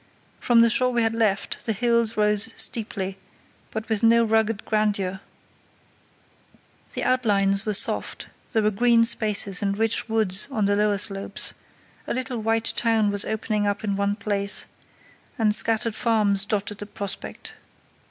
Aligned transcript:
From 0.39 0.61
the 0.61 0.69
shore 0.71 0.89
we 0.89 1.03
had 1.03 1.13
left 1.13 1.63
the 1.67 1.73
hills 1.73 2.17
rose 2.17 2.49
steeply, 2.57 3.19
but 3.69 3.87
with 3.87 4.01
no 4.01 4.23
rugged 4.23 4.65
grandeur; 4.65 5.19
the 6.95 7.03
outlines 7.03 7.67
were 7.67 7.75
soft; 7.75 8.25
there 8.51 8.63
were 8.63 8.71
green 8.71 9.05
spaces 9.05 9.61
and 9.61 9.77
rich 9.77 10.09
woods 10.09 10.47
on 10.49 10.65
the 10.65 10.75
lower 10.75 10.97
slopes; 10.97 11.53
a 12.07 12.15
little 12.15 12.39
white 12.39 12.73
town 12.75 13.11
was 13.11 13.25
opening 13.25 13.67
up 13.67 13.83
in 13.83 13.95
one 13.95 14.15
place, 14.15 14.65
and 15.37 15.53
scattered 15.53 15.93
farms 15.93 16.45
dotted 16.45 16.79
the 16.79 16.87
prospect. 16.87 17.53